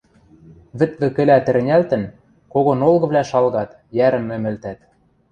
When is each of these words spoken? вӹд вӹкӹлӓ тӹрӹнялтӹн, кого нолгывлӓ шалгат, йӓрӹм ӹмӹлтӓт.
вӹд 0.77 0.91
вӹкӹлӓ 1.01 1.37
тӹрӹнялтӹн, 1.45 2.03
кого 2.51 2.71
нолгывлӓ 2.81 3.23
шалгат, 3.29 3.69
йӓрӹм 3.97 4.27
ӹмӹлтӓт. 4.37 4.79